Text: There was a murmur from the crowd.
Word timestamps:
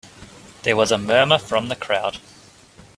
There 0.63 0.75
was 0.75 0.91
a 0.91 0.97
murmur 0.97 1.37
from 1.37 1.67
the 1.67 1.75
crowd. 1.75 2.17